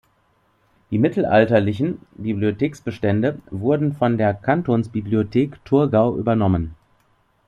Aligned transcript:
Die 0.89 0.97
mittelalterlichen 0.97 1.99
Bibliotheksbestände 2.15 3.37
wurden 3.51 3.93
von 3.93 4.17
der 4.17 4.33
Kantonsbibliothek 4.33 5.63
Thurgau 5.63 6.17
übernommen. 6.17 6.73